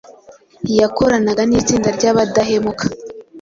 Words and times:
yakoranaga 0.79 1.41
n’itsinda 1.45 1.89
rya 1.97 2.09
abdahemuka 2.23 2.85